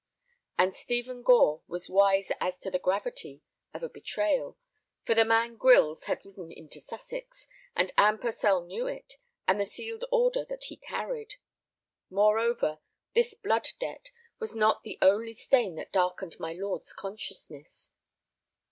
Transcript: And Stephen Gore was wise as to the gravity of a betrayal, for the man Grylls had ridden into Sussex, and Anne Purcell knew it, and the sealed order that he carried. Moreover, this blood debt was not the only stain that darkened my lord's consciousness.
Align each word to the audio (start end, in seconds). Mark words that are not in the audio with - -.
And 0.57 0.73
Stephen 0.73 1.21
Gore 1.21 1.61
was 1.67 1.87
wise 1.87 2.31
as 2.41 2.59
to 2.61 2.71
the 2.71 2.79
gravity 2.79 3.43
of 3.71 3.83
a 3.83 3.87
betrayal, 3.87 4.57
for 5.05 5.13
the 5.13 5.23
man 5.23 5.57
Grylls 5.57 6.05
had 6.05 6.25
ridden 6.25 6.51
into 6.51 6.81
Sussex, 6.81 7.45
and 7.75 7.91
Anne 7.99 8.17
Purcell 8.17 8.65
knew 8.65 8.87
it, 8.87 9.17
and 9.47 9.59
the 9.59 9.65
sealed 9.67 10.03
order 10.11 10.43
that 10.43 10.63
he 10.63 10.77
carried. 10.77 11.35
Moreover, 12.09 12.79
this 13.13 13.35
blood 13.35 13.67
debt 13.79 14.09
was 14.39 14.55
not 14.55 14.81
the 14.81 14.97
only 15.03 15.33
stain 15.33 15.75
that 15.75 15.93
darkened 15.93 16.39
my 16.39 16.53
lord's 16.53 16.93
consciousness. 16.93 17.91